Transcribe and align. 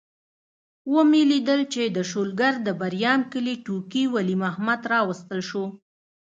ومې 0.93 1.21
لیدل 1.31 1.61
چې 1.73 1.83
د 1.95 1.97
شلګر 2.11 2.53
د 2.63 2.69
بریام 2.81 3.21
کلي 3.31 3.55
ټوکي 3.65 4.03
ولي 4.13 4.35
محمد 4.43 4.81
راوستل 4.93 5.39
شو. 5.49 5.65